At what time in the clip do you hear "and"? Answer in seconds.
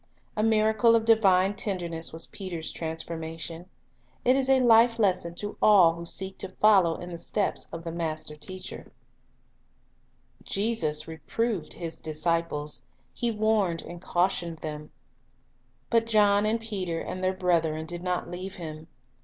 13.83-14.01, 16.47-16.59, 16.99-17.23